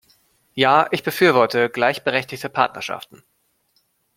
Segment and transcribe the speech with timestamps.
[0.55, 3.23] Ja, ich befürworte gleichberechtigte Partnerschaften!